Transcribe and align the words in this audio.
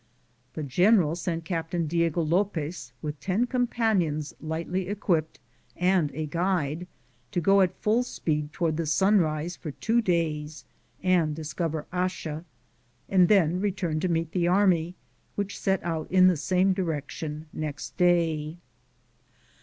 The 0.55 0.63
general 0.63 1.15
sent 1.15 1.45
Captain 1.45 1.85
Diego 1.85 2.23
Lopez 2.23 2.91
with 3.03 3.19
ten 3.19 3.45
companions 3.45 4.33
lightly 4.41 4.87
equipped 4.87 5.39
and 5.77 6.09
a 6.15 6.25
guide 6.25 6.87
to 7.29 7.39
go 7.39 7.61
at 7.61 7.75
full 7.77 8.01
speed 8.01 8.51
toward 8.51 8.77
the 8.77 8.87
sunrise 8.87 9.55
for 9.55 9.69
two 9.69 10.01
days 10.01 10.65
and 11.03 11.35
discover 11.35 11.85
Haxa, 11.93 12.45
and 13.09 13.27
then 13.27 13.59
return 13.61 13.99
to 13.99 14.07
meet 14.09 14.31
the 14.31 14.47
army, 14.47 14.95
which 15.35 15.59
set 15.59 15.83
out 15.83 16.11
in 16.11 16.25
the 16.25 16.35
same 16.35 16.73
direction 16.73 17.45
_jiext 17.55 17.95
day. 17.95 18.57